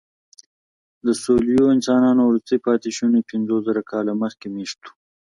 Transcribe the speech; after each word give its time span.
د 1.05 1.07
سولويي 1.23 1.65
انسانانو 1.75 2.21
وروستي 2.25 2.57
پاتېشوني 2.65 3.21
پنځوسزره 3.31 3.81
کاله 3.91 4.13
مخکې 4.23 4.47
مېشته 4.55 4.85
وو. 4.91 4.95